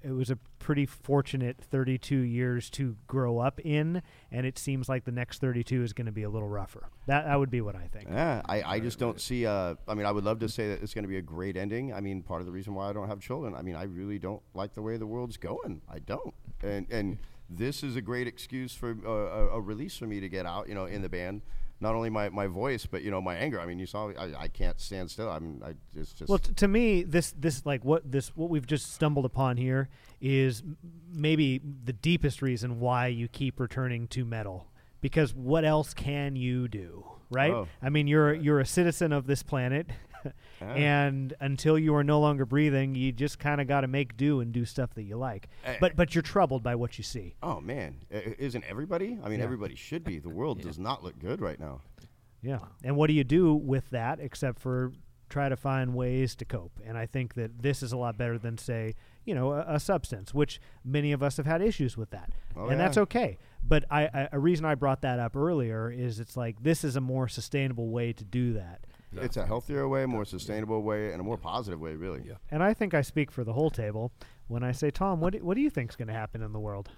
it 0.04 0.12
was 0.12 0.30
a 0.30 0.36
pretty 0.58 0.86
fortunate 0.86 1.56
32 1.58 2.16
years 2.16 2.68
to 2.70 2.96
grow 3.06 3.38
up 3.38 3.58
in, 3.60 4.02
and 4.30 4.46
it 4.46 4.58
seems 4.58 4.88
like 4.88 5.04
the 5.04 5.12
next 5.12 5.40
32 5.40 5.82
is 5.82 5.92
going 5.92 6.06
to 6.06 6.12
be 6.12 6.22
a 6.22 6.28
little 6.28 6.48
rougher. 6.48 6.88
That 7.06 7.24
that 7.24 7.38
would 7.38 7.50
be 7.50 7.60
what 7.60 7.74
I 7.74 7.88
think. 7.88 8.08
Yeah, 8.10 8.42
I, 8.44 8.62
I 8.62 8.80
just 8.80 8.98
don't 8.98 9.20
see. 9.20 9.46
Uh, 9.46 9.74
I 9.88 9.94
mean, 9.94 10.06
I 10.06 10.12
would 10.12 10.24
love 10.24 10.40
to 10.40 10.48
say 10.48 10.68
that 10.68 10.82
it's 10.82 10.94
going 10.94 11.04
to 11.04 11.08
be 11.08 11.16
a 11.16 11.22
great 11.22 11.56
ending. 11.56 11.92
I 11.92 12.00
mean, 12.00 12.22
part 12.22 12.40
of 12.40 12.46
the 12.46 12.52
reason 12.52 12.74
why 12.74 12.90
I 12.90 12.92
don't 12.92 13.08
have 13.08 13.20
children. 13.20 13.54
I 13.54 13.62
mean, 13.62 13.76
I 13.76 13.84
really 13.84 14.18
don't 14.18 14.42
like 14.52 14.74
the 14.74 14.82
way 14.82 14.96
the 14.96 15.06
world's 15.06 15.36
going. 15.36 15.80
I 15.88 16.00
don't, 16.00 16.34
and 16.62 16.86
and 16.90 17.18
this 17.48 17.82
is 17.82 17.96
a 17.96 18.02
great 18.02 18.26
excuse 18.26 18.74
for 18.74 18.96
uh, 19.06 19.10
a, 19.10 19.48
a 19.56 19.60
release 19.60 19.96
for 19.96 20.06
me 20.06 20.20
to 20.20 20.28
get 20.28 20.44
out. 20.44 20.68
You 20.68 20.74
know, 20.74 20.84
in 20.84 21.02
the 21.02 21.08
band. 21.08 21.42
Not 21.80 21.94
only 21.94 22.08
my, 22.08 22.28
my 22.30 22.46
voice, 22.46 22.86
but 22.86 23.02
you 23.02 23.10
know 23.10 23.20
my 23.20 23.34
anger. 23.34 23.60
I 23.60 23.66
mean, 23.66 23.78
you 23.78 23.86
saw 23.86 24.10
I, 24.10 24.32
I 24.38 24.48
can't 24.48 24.80
stand 24.80 25.10
still. 25.10 25.28
I 25.28 25.38
mean, 25.38 25.60
I 25.64 25.74
it's 25.94 26.12
just 26.12 26.28
Well, 26.28 26.38
t- 26.38 26.52
to 26.54 26.68
me, 26.68 27.02
this 27.02 27.32
this 27.32 27.66
like 27.66 27.84
what 27.84 28.10
this 28.10 28.28
what 28.36 28.48
we've 28.48 28.66
just 28.66 28.92
stumbled 28.94 29.24
upon 29.24 29.56
here 29.56 29.88
is 30.20 30.62
maybe 31.12 31.60
the 31.84 31.92
deepest 31.92 32.42
reason 32.42 32.80
why 32.80 33.08
you 33.08 33.28
keep 33.28 33.60
returning 33.60 34.06
to 34.08 34.24
metal. 34.24 34.68
Because 35.00 35.34
what 35.34 35.64
else 35.64 35.92
can 35.92 36.34
you 36.36 36.66
do, 36.68 37.04
right? 37.30 37.52
Oh. 37.52 37.68
I 37.82 37.90
mean, 37.90 38.06
you're 38.06 38.32
you're 38.32 38.60
a 38.60 38.66
citizen 38.66 39.12
of 39.12 39.26
this 39.26 39.42
planet, 39.42 39.88
and 40.60 41.34
until 41.40 41.78
you 41.78 41.94
are 41.94 42.04
no 42.04 42.20
longer 42.20 42.44
breathing, 42.46 42.94
you 42.94 43.12
just 43.12 43.38
kind 43.38 43.60
of 43.60 43.66
got 43.66 43.82
to 43.82 43.88
make 43.88 44.16
do 44.16 44.40
and 44.40 44.52
do 44.52 44.64
stuff 44.64 44.94
that 44.94 45.02
you 45.02 45.16
like. 45.16 45.48
Eh, 45.64 45.76
But 45.80 45.96
but 45.96 46.14
you're 46.14 46.22
troubled 46.22 46.62
by 46.62 46.74
what 46.74 46.98
you 46.98 47.04
see. 47.04 47.34
oh 47.42 47.60
man, 47.60 47.96
I- 48.12 48.16
I- 48.16 48.36
isn't 48.38 48.64
everybody? 48.68 49.18
I 49.22 49.28
mean, 49.28 49.40
everybody 49.40 49.74
should 49.74 50.04
be. 50.04 50.18
The 50.18 50.28
world 50.30 50.60
does 50.68 50.78
not 50.78 51.02
look 51.04 51.18
good 51.18 51.40
right 51.40 51.58
now. 51.60 51.80
Yeah. 52.42 52.58
And 52.82 52.96
what 52.96 53.06
do 53.08 53.14
you 53.14 53.24
do 53.24 53.54
with 53.54 53.88
that 53.90 54.20
except 54.20 54.58
for 54.58 54.92
try 55.30 55.48
to 55.48 55.56
find 55.56 55.94
ways 55.94 56.34
to 56.36 56.44
cope? 56.44 56.78
And 56.84 56.98
I 56.98 57.06
think 57.06 57.34
that 57.34 57.62
this 57.62 57.82
is 57.82 57.92
a 57.92 57.96
lot 57.96 58.18
better 58.18 58.36
than, 58.38 58.58
say, 58.58 58.94
you 59.24 59.34
know, 59.34 59.52
a, 59.52 59.64
a 59.76 59.80
substance, 59.80 60.34
which 60.34 60.60
many 60.84 61.12
of 61.12 61.22
us 61.22 61.38
have 61.38 61.46
had 61.46 61.62
issues 61.62 61.96
with 61.96 62.10
that. 62.10 62.30
Oh, 62.54 62.68
and 62.68 62.78
that's 62.78 62.98
okay. 62.98 63.38
But 63.66 63.86
I, 63.90 64.02
I, 64.12 64.28
a 64.32 64.38
reason 64.38 64.66
I 64.66 64.74
brought 64.74 65.00
that 65.00 65.18
up 65.18 65.34
earlier 65.36 65.90
is 65.90 66.20
it's 66.20 66.36
like 66.36 66.62
this 66.62 66.84
is 66.84 66.96
a 66.96 67.00
more 67.00 67.28
sustainable 67.28 67.88
way 67.88 68.12
to 68.12 68.24
do 68.24 68.52
that. 68.52 68.86
It's 69.22 69.36
a 69.36 69.46
healthier 69.46 69.88
way, 69.88 70.06
more 70.06 70.24
sustainable 70.24 70.82
way, 70.82 71.12
and 71.12 71.20
a 71.20 71.24
more 71.24 71.36
positive 71.38 71.80
way, 71.80 71.94
really. 71.94 72.22
Yeah. 72.26 72.34
And 72.50 72.62
I 72.62 72.74
think 72.74 72.94
I 72.94 73.02
speak 73.02 73.30
for 73.30 73.44
the 73.44 73.52
whole 73.52 73.70
table 73.70 74.12
when 74.48 74.62
I 74.62 74.72
say, 74.72 74.90
Tom, 74.90 75.20
what 75.20 75.32
do, 75.32 75.38
what 75.44 75.54
do 75.54 75.60
you 75.60 75.70
think's 75.70 75.96
going 75.96 76.08
to 76.08 76.14
happen 76.14 76.42
in 76.42 76.52
the 76.52 76.60
world? 76.60 76.90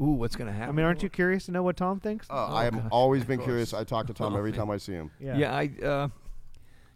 Ooh, 0.00 0.12
what's 0.12 0.36
going 0.36 0.48
to 0.48 0.52
happen? 0.52 0.68
I 0.68 0.72
mean, 0.72 0.84
aren't 0.84 1.02
you 1.02 1.08
curious 1.08 1.46
to 1.46 1.52
know 1.52 1.62
what 1.62 1.76
Tom 1.76 2.00
thinks? 2.00 2.28
Uh, 2.28 2.54
I 2.54 2.64
have 2.64 2.88
always 2.90 3.24
been 3.24 3.40
curious. 3.42 3.72
I 3.72 3.84
talk 3.84 4.06
to 4.08 4.14
Tom 4.14 4.36
every 4.36 4.52
time 4.58 4.70
I 4.70 4.76
see 4.76 4.92
him. 4.92 5.10
yeah. 5.18 5.36
Yeah, 5.36 5.54
I, 5.54 5.70
uh, 5.84 6.08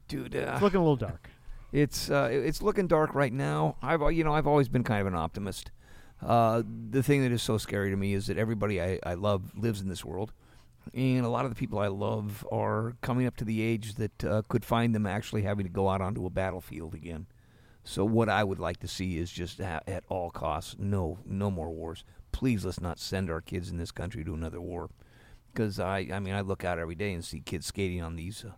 dude, 0.09 0.37
uh, 0.37 0.51
It's 0.53 0.63
looking 0.63 0.81
a 0.81 0.83
little 0.83 0.97
dark. 0.97 1.31
It's 1.73 2.11
uh, 2.11 2.29
it's 2.33 2.63
looking 2.63 2.89
dark 2.89 3.15
right 3.15 3.33
now. 3.33 3.77
I've 3.81 4.01
you 4.13 4.25
know 4.25 4.35
I've 4.35 4.49
always 4.49 4.69
been 4.69 4.83
kind 4.83 5.01
of 5.01 5.07
an 5.07 5.15
optimist. 5.15 5.71
Uh, 6.21 6.63
the 6.91 7.01
thing 7.03 7.23
that 7.23 7.31
is 7.31 7.43
so 7.43 7.59
scary 7.59 7.91
to 7.91 7.97
me 7.97 8.13
is 8.13 8.27
that 8.27 8.37
everybody 8.37 8.83
I, 8.83 8.99
I 9.07 9.15
love 9.15 9.53
lives 9.57 9.81
in 9.81 9.89
this 9.89 10.05
world, 10.05 10.33
and 10.95 11.25
a 11.25 11.29
lot 11.29 11.45
of 11.45 11.51
the 11.51 11.57
people 11.57 11.79
I 11.79 11.89
love 11.89 12.47
are 12.51 12.97
coming 13.01 13.27
up 13.27 13.37
to 13.37 13.45
the 13.45 13.63
age 13.63 13.95
that 13.95 14.25
uh, 14.25 14.43
could 14.49 14.65
find 14.65 14.95
them 14.95 15.07
actually 15.07 15.43
having 15.43 15.65
to 15.65 15.73
go 15.73 15.89
out 15.89 16.01
onto 16.01 16.27
a 16.27 16.31
battlefield 16.31 16.95
again. 16.95 17.27
So 17.85 18.05
what 18.05 18.29
I 18.29 18.45
would 18.45 18.59
like 18.59 18.81
to 18.81 18.89
see 18.89 19.19
is 19.19 19.31
just 19.31 19.61
ha- 19.61 19.81
at 19.87 20.05
all 20.09 20.31
costs, 20.31 20.77
no 20.79 21.19
no 21.25 21.51
more 21.51 21.71
wars. 21.71 22.05
Please 22.33 22.65
let's 22.65 22.81
not 22.81 22.99
send 22.99 23.31
our 23.31 23.41
kids 23.41 23.71
in 23.71 23.79
this 23.79 23.93
country 23.93 24.25
to 24.25 24.35
another 24.35 24.61
war, 24.61 24.91
because 25.53 25.81
I 25.81 26.09
I 26.13 26.21
mean 26.21 26.35
I 26.35 26.43
look 26.43 26.65
out 26.65 26.79
every 26.79 26.95
day 26.95 27.13
and 27.13 27.25
see 27.25 27.41
kids 27.41 27.67
skating 27.67 28.03
on 28.03 28.17
these. 28.17 28.45
Uh, 28.45 28.53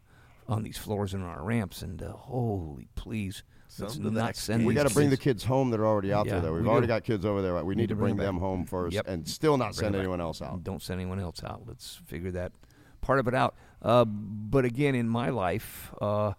on 0.49 0.64
these 0.64 0.76
floors 0.76 1.14
and 1.14 1.23
on 1.23 1.31
our 1.31 1.44
ramps, 1.44 1.82
and 1.82 2.02
uh, 2.02 2.12
holy, 2.12 2.88
please, 2.96 3.44
let's 3.80 3.94
Send 3.94 4.04
the 4.06 4.10
next 4.10 4.40
send. 4.40 4.66
We 4.66 4.74
these 4.74 4.82
got 4.82 4.88
to 4.88 4.94
bring 4.94 5.10
the 5.10 5.16
kids- 5.16 5.42
kids 5.42 5.44
home 5.44 5.70
that 5.70 5.80
are 5.80 5.86
already 5.86 6.12
out 6.12 6.26
Yeah, 6.26 6.32
there. 6.34 6.40
Though 6.42 6.52
we've 6.54 6.62
we 6.64 6.69
already 6.69 6.86
do. 6.86 6.92
got 6.92 7.04
kids 7.04 7.24
over 7.24 7.40
there. 7.42 7.54
Right? 7.54 7.64
We 7.64 7.75
need 7.75 7.88
to 7.88 7.94
bring 7.97 8.16
them 8.16 8.26
them 8.26 8.35
back. 8.37 8.42
home 8.42 8.64
first, 8.66 8.94
Yep. 8.94 9.08
and 9.08 9.26
still 9.28 9.56
not 9.56 9.66
Bring 9.66 9.73
send 9.75 9.87
them 9.87 9.92
back. 9.94 10.00
anyone 10.00 10.20
else 10.20 10.42
out. 10.42 10.62
Don't 10.64 10.82
send 10.82 11.00
anyone 11.00 11.18
else 11.20 11.42
out. 11.44 11.62
Let's 11.66 12.00
figure 12.06 12.30
that 12.32 12.52
part 13.00 13.18
of 13.18 13.28
it 13.28 13.35
out. 13.35 13.54
Uh, 13.80 14.04
but 14.04 14.64
again, 14.64 14.94
in 14.94 15.08
my 15.08 15.28
life, 15.30 15.92
uh, 16.00 16.32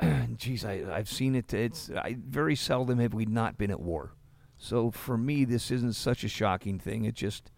geez, 0.36 0.64
I, 0.64 0.82
I've 0.92 1.08
seen 1.08 1.34
it. 1.34 1.52
It's 1.54 1.90
I, 1.90 2.16
very 2.18 2.56
seldom 2.56 2.98
have 2.98 3.14
we 3.14 3.26
not 3.26 3.56
been 3.56 3.70
at 3.70 3.80
war. 3.80 4.12
So 4.56 4.90
for 4.90 5.16
me, 5.16 5.44
this 5.44 5.70
isn't 5.70 5.94
such 5.94 6.24
a 6.24 6.28
shocking 6.28 6.78
thing. 6.78 7.04
It 7.04 7.14
just, 7.14 7.50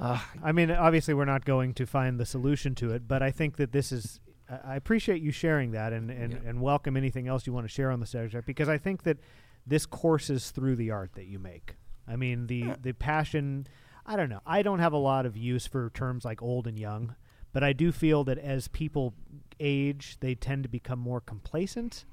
uh, 0.00 0.18
I 0.42 0.52
mean, 0.52 0.70
obviously, 0.70 1.14
we're 1.14 1.24
not 1.24 1.44
going 1.44 1.74
to 1.74 1.86
find 1.86 2.18
the 2.18 2.26
solution 2.26 2.74
to 2.76 2.90
it, 2.92 3.06
but 3.06 3.22
I 3.22 3.30
think 3.30 3.56
that 3.56 3.72
this 3.72 3.92
is. 3.92 4.20
I 4.64 4.76
appreciate 4.76 5.20
you 5.22 5.30
sharing 5.30 5.72
that, 5.72 5.92
and 5.92 6.10
and, 6.10 6.32
Yeah. 6.32 6.38
and 6.46 6.60
welcome 6.60 6.96
anything 6.96 7.28
else 7.28 7.46
you 7.46 7.52
want 7.52 7.64
to 7.64 7.72
share 7.72 7.90
on 7.90 8.00
the 8.00 8.06
subject 8.06 8.46
because 8.46 8.68
I 8.68 8.78
think 8.78 9.02
that 9.02 9.18
this 9.66 9.84
courses 9.86 10.50
through 10.50 10.76
the 10.76 10.90
art 10.90 11.12
that 11.14 11.26
you 11.26 11.38
make. 11.38 11.76
I 12.06 12.16
mean, 12.16 12.46
the 12.46 12.74
the 12.80 12.92
passion. 12.92 13.66
I 14.06 14.16
don't 14.16 14.30
know. 14.30 14.40
I 14.46 14.62
don't 14.62 14.78
have 14.78 14.94
a 14.94 14.98
lot 14.98 15.26
of 15.26 15.36
use 15.36 15.66
for 15.66 15.90
terms 15.90 16.24
like 16.24 16.40
old 16.40 16.66
and 16.66 16.78
young, 16.78 17.14
but 17.52 17.62
I 17.62 17.74
do 17.74 17.92
feel 17.92 18.24
that 18.24 18.38
as 18.38 18.66
people 18.68 19.12
age, 19.60 20.16
they 20.20 20.34
tend 20.34 20.62
to 20.62 20.68
become 20.70 20.98
more 20.98 21.20
complacent, 21.20 22.06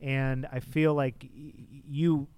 and 0.00 0.46
I 0.50 0.60
feel 0.60 0.94
like 0.94 1.28
y- 1.34 1.52
you 1.86 2.28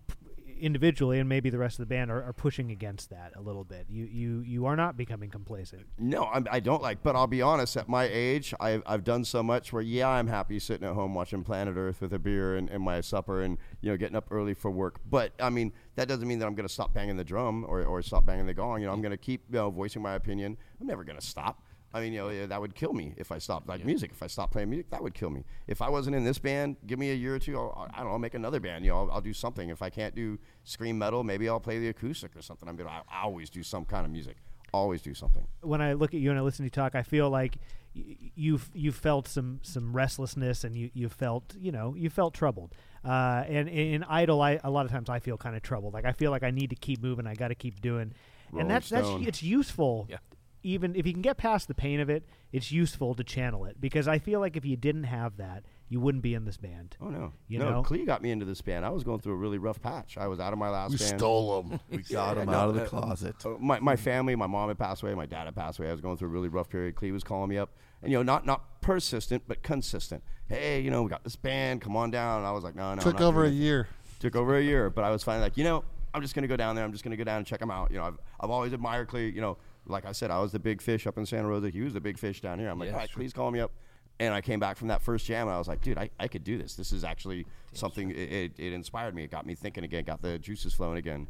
individually 0.64 1.20
and 1.20 1.28
maybe 1.28 1.50
the 1.50 1.58
rest 1.58 1.78
of 1.78 1.86
the 1.86 1.94
band 1.94 2.10
are, 2.10 2.22
are 2.22 2.32
pushing 2.32 2.70
against 2.70 3.10
that 3.10 3.32
a 3.36 3.40
little 3.40 3.64
bit. 3.64 3.86
You 3.88 4.06
you 4.06 4.40
you 4.40 4.66
are 4.66 4.76
not 4.76 4.96
becoming 4.96 5.28
complacent. 5.28 5.86
No, 5.98 6.24
I'm, 6.32 6.46
I 6.50 6.60
don't 6.60 6.82
like. 6.82 7.02
But 7.02 7.14
I'll 7.16 7.26
be 7.26 7.42
honest. 7.42 7.76
At 7.76 7.88
my 7.88 8.08
age, 8.10 8.54
I've, 8.58 8.82
I've 8.86 9.04
done 9.04 9.24
so 9.24 9.42
much 9.42 9.72
where 9.72 9.82
yeah, 9.82 10.08
I'm 10.08 10.26
happy 10.26 10.58
sitting 10.58 10.88
at 10.88 10.94
home 10.94 11.14
watching 11.14 11.44
Planet 11.44 11.76
Earth 11.76 12.00
with 12.00 12.14
a 12.14 12.18
beer 12.18 12.56
and, 12.56 12.70
and 12.70 12.82
my 12.82 13.00
supper, 13.02 13.42
and 13.42 13.58
you 13.82 13.90
know 13.90 13.96
getting 13.96 14.16
up 14.16 14.28
early 14.30 14.54
for 14.54 14.70
work. 14.70 15.00
But 15.08 15.32
I 15.38 15.50
mean, 15.50 15.72
that 15.96 16.08
doesn't 16.08 16.26
mean 16.26 16.38
that 16.38 16.46
I'm 16.46 16.54
going 16.54 16.66
to 16.66 16.72
stop 16.72 16.94
banging 16.94 17.16
the 17.16 17.24
drum 17.24 17.64
or, 17.68 17.84
or 17.84 18.00
stop 18.02 18.24
banging 18.24 18.46
the 18.46 18.54
gong. 18.54 18.80
You 18.80 18.86
know, 18.86 18.92
I'm 18.92 19.02
going 19.02 19.10
to 19.10 19.18
keep 19.18 19.42
you 19.50 19.56
know, 19.56 19.70
voicing 19.70 20.02
my 20.02 20.14
opinion. 20.14 20.56
I'm 20.80 20.86
never 20.86 21.04
going 21.04 21.18
to 21.18 21.26
stop. 21.26 21.63
I 21.94 22.00
mean, 22.00 22.12
you 22.12 22.18
know, 22.18 22.46
that 22.48 22.60
would 22.60 22.74
kill 22.74 22.92
me 22.92 23.14
if 23.16 23.30
I 23.30 23.38
stopped. 23.38 23.68
Like 23.68 23.84
music, 23.84 24.10
if 24.10 24.22
I 24.22 24.26
stopped 24.26 24.52
playing 24.52 24.68
music, 24.68 24.90
that 24.90 25.00
would 25.02 25.14
kill 25.14 25.30
me. 25.30 25.44
If 25.68 25.80
I 25.80 25.88
wasn't 25.88 26.16
in 26.16 26.24
this 26.24 26.38
band, 26.38 26.76
give 26.86 26.98
me 26.98 27.12
a 27.12 27.14
year 27.14 27.36
or 27.36 27.38
two. 27.38 27.56
I'll, 27.56 27.88
I 27.94 27.98
don't 27.98 28.06
know, 28.06 28.12
I'll 28.12 28.18
make 28.18 28.34
another 28.34 28.58
band. 28.58 28.84
You 28.84 28.90
know, 28.90 28.98
I'll, 28.98 29.10
I'll 29.12 29.20
do 29.20 29.32
something. 29.32 29.68
If 29.70 29.80
I 29.80 29.90
can't 29.90 30.14
do 30.14 30.38
scream 30.64 30.98
metal, 30.98 31.22
maybe 31.22 31.48
I'll 31.48 31.60
play 31.60 31.78
the 31.78 31.88
acoustic 31.88 32.36
or 32.36 32.42
something. 32.42 32.68
I'm 32.68 32.76
gonna, 32.76 32.90
I, 32.90 33.02
I 33.08 33.22
always 33.22 33.48
do 33.48 33.62
some 33.62 33.84
kind 33.84 34.04
of 34.04 34.10
music. 34.10 34.36
Always 34.72 35.02
do 35.02 35.14
something. 35.14 35.46
when 35.60 35.80
I 35.80 35.92
look 35.92 36.14
at 36.14 36.20
you 36.20 36.30
and 36.30 36.38
I 36.38 36.42
listen 36.42 36.64
to 36.64 36.66
you 36.66 36.70
talk, 36.70 36.96
I 36.96 37.04
feel 37.04 37.30
like 37.30 37.58
y- 37.94 38.16
you've 38.34 38.68
you 38.74 38.90
felt 38.90 39.28
some 39.28 39.60
some 39.62 39.94
restlessness 39.94 40.64
and 40.64 40.74
you 40.74 40.90
you 40.94 41.08
felt 41.08 41.54
you 41.56 41.70
know 41.70 41.94
you 41.96 42.10
felt 42.10 42.34
troubled. 42.34 42.74
Uh, 43.04 43.44
and 43.46 43.68
in 43.68 44.02
idle, 44.02 44.42
I 44.42 44.58
a 44.64 44.70
lot 44.72 44.84
of 44.84 44.90
times 44.90 45.08
I 45.08 45.20
feel 45.20 45.36
kind 45.36 45.54
of 45.54 45.62
troubled. 45.62 45.94
Like 45.94 46.04
I 46.06 46.12
feel 46.12 46.32
like 46.32 46.42
I 46.42 46.50
need 46.50 46.70
to 46.70 46.76
keep 46.76 47.00
moving. 47.00 47.24
I 47.24 47.34
got 47.34 47.48
to 47.48 47.54
keep 47.54 47.80
doing. 47.80 48.14
Rolling 48.50 48.62
and 48.62 48.70
that's 48.70 48.88
that's 48.88 49.06
it's 49.28 49.42
useful. 49.44 50.06
Yeah. 50.10 50.16
Even 50.64 50.96
if 50.96 51.06
you 51.06 51.12
can 51.12 51.22
get 51.22 51.36
past 51.36 51.68
the 51.68 51.74
pain 51.74 52.00
of 52.00 52.08
it, 52.08 52.24
it's 52.50 52.72
useful 52.72 53.14
to 53.14 53.22
channel 53.22 53.66
it 53.66 53.80
because 53.80 54.08
I 54.08 54.18
feel 54.18 54.40
like 54.40 54.56
if 54.56 54.64
you 54.64 54.76
didn't 54.76 55.04
have 55.04 55.36
that, 55.36 55.62
you 55.90 56.00
wouldn't 56.00 56.22
be 56.22 56.32
in 56.32 56.46
this 56.46 56.56
band. 56.56 56.96
Oh 57.00 57.08
no, 57.08 57.32
You 57.46 57.58
no. 57.58 57.70
know? 57.70 57.82
Clee 57.82 58.06
got 58.06 58.22
me 58.22 58.30
into 58.30 58.46
this 58.46 58.62
band. 58.62 58.84
I 58.84 58.88
was 58.88 59.04
going 59.04 59.20
through 59.20 59.34
a 59.34 59.36
really 59.36 59.58
rough 59.58 59.80
patch. 59.82 60.16
I 60.16 60.26
was 60.26 60.40
out 60.40 60.54
of 60.54 60.58
my 60.58 60.70
last 60.70 60.92
band. 60.92 61.00
We 61.00 61.06
band. 61.06 61.20
stole 61.20 61.62
them. 61.62 61.80
We 61.90 61.98
got 61.98 62.38
him 62.38 62.46
no, 62.46 62.52
out 62.54 62.68
of 62.70 62.74
the 62.76 62.84
uh, 62.84 62.86
closet. 62.86 63.36
Uh, 63.44 63.50
my, 63.60 63.78
my 63.78 63.94
family, 63.94 64.34
my 64.34 64.46
mom 64.46 64.68
had 64.68 64.78
passed 64.78 65.02
away, 65.02 65.14
my 65.14 65.26
dad 65.26 65.44
had 65.44 65.54
passed 65.54 65.78
away. 65.78 65.88
I 65.88 65.92
was 65.92 66.00
going 66.00 66.16
through 66.16 66.28
a 66.28 66.32
really 66.32 66.48
rough 66.48 66.70
period. 66.70 66.94
Clee 66.96 67.12
was 67.12 67.22
calling 67.22 67.50
me 67.50 67.58
up, 67.58 67.70
and 68.02 68.10
you 68.10 68.16
know, 68.18 68.22
not 68.22 68.46
not 68.46 68.80
persistent, 68.80 69.42
but 69.46 69.62
consistent. 69.62 70.24
Hey, 70.48 70.80
you 70.80 70.90
know, 70.90 71.02
we 71.02 71.10
got 71.10 71.24
this 71.24 71.36
band. 71.36 71.82
Come 71.82 71.96
on 71.96 72.10
down. 72.10 72.38
And 72.38 72.46
I 72.46 72.52
was 72.52 72.64
like, 72.64 72.74
no, 72.74 72.82
no. 72.82 72.90
I'm 72.92 72.98
Took 72.98 73.20
over 73.20 73.44
a 73.44 73.50
year. 73.50 73.88
Took 74.18 74.36
over 74.36 74.56
a 74.56 74.62
year, 74.62 74.88
but 74.88 75.04
I 75.04 75.10
was 75.10 75.22
finally 75.22 75.42
like, 75.44 75.56
you 75.58 75.64
know, 75.64 75.84
I'm 76.14 76.22
just 76.22 76.34
gonna 76.34 76.46
go 76.46 76.56
down 76.56 76.76
there. 76.76 76.84
I'm 76.84 76.92
just 76.92 77.04
gonna 77.04 77.16
go 77.16 77.24
down 77.24 77.38
and 77.38 77.46
check 77.46 77.60
them 77.60 77.70
out. 77.70 77.90
You 77.90 77.98
know, 77.98 78.04
I've 78.04 78.18
I've 78.40 78.50
always 78.50 78.72
admired 78.72 79.08
Clee. 79.08 79.28
You 79.30 79.40
know, 79.40 79.58
like 79.86 80.04
I 80.06 80.12
said, 80.12 80.30
I 80.30 80.40
was 80.40 80.52
the 80.52 80.58
big 80.58 80.80
fish 80.80 81.06
up 81.06 81.18
in 81.18 81.26
Santa 81.26 81.48
Rosa. 81.48 81.70
He 81.70 81.80
was 81.82 81.92
the 81.94 82.00
big 82.00 82.18
fish 82.18 82.40
down 82.40 82.58
here. 82.58 82.68
I'm 82.70 82.78
like, 82.78 82.88
Yeah, 82.88 82.94
all 82.94 82.98
right, 83.00 83.08
sure. 83.10 83.16
Clee's 83.16 83.32
calling 83.32 83.52
me 83.54 83.60
up. 83.60 83.72
And 84.20 84.32
I 84.32 84.40
came 84.40 84.60
back 84.60 84.76
from 84.76 84.88
that 84.88 85.02
first 85.02 85.26
jam, 85.26 85.48
and 85.48 85.54
I 85.56 85.58
was 85.58 85.66
like, 85.66 85.82
dude, 85.82 85.98
I, 85.98 86.08
I 86.20 86.28
could 86.28 86.44
do 86.44 86.56
this. 86.56 86.74
This 86.76 86.92
is 86.92 87.02
actually 87.02 87.46
something. 87.72 88.10
It, 88.10 88.16
it, 88.16 88.52
it 88.58 88.72
inspired 88.72 89.12
me. 89.12 89.24
It 89.24 89.30
got 89.32 89.44
me 89.44 89.56
thinking 89.56 89.82
again. 89.82 90.04
Got 90.04 90.22
the 90.22 90.38
juices 90.38 90.72
flowing 90.72 90.98
again. 90.98 91.26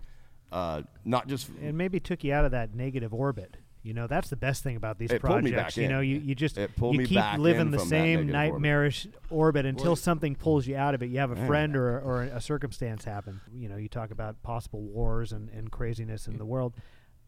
Uh, 0.53 0.83
not 1.05 1.27
just 1.27 1.49
and 1.63 1.79
maybe 1.79 1.99
took 1.99 2.23
you 2.23 2.33
out 2.35 2.45
of 2.45 2.51
that 2.51 2.75
negative 2.75 3.15
orbit. 3.15 3.57
You 3.83 3.93
know, 3.95 4.07
that's 4.07 4.29
the 4.31 4.37
best 4.37 4.63
thing 4.63 4.77
about 4.77 4.99
these 4.99 5.11
It 5.11 5.21
pulled 5.23 5.43
me 5.45 5.51
projects. 5.53 5.75
back 5.75 5.77
You 5.79 5.85
in. 5.85 5.91
know, 5.91 6.01
you, 6.01 6.17
you 6.19 6.35
just 6.35 6.57
It 6.57 6.75
pulled 6.77 6.95
you 6.95 7.01
me 7.01 7.07
keep 7.07 7.17
back 7.19 7.39
living 7.39 7.61
in 7.63 7.71
the 7.71 7.79
from 7.79 7.89
that 7.89 7.91
same 7.91 8.27
negative 8.27 8.35
orbit. 8.35 8.53
nightmarish 8.53 9.07
orbit 9.31 9.67
until 9.67 9.87
Well, 9.89 9.97
something 9.97 10.35
pulls 10.37 10.67
you 10.67 10.77
out 10.77 10.95
of 10.95 11.03
it. 11.03 11.07
You 11.11 11.19
have 11.19 11.31
a 11.31 11.47
friend 11.47 11.77
or, 11.77 11.99
or 12.01 12.23
a 12.23 12.41
circumstance 12.41 13.05
happen. 13.05 13.41
You 13.55 13.69
know, 13.69 13.77
you 13.77 13.89
talk 13.89 14.11
about 14.11 14.43
possible 14.43 14.81
wars 14.81 15.33
and, 15.33 15.51
and 15.51 15.71
craziness 15.71 16.27
in 16.29 16.39
the 16.39 16.47
world. 16.47 16.73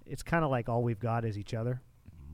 It's 0.07 0.23
kind 0.23 0.45
of 0.45 0.51
like 0.51 0.69
all 0.69 0.83
we've 0.83 1.01
got 1.01 1.25
is 1.25 1.37
each 1.39 1.55
other. 1.55 1.83